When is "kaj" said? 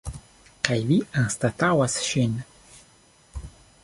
0.67-0.77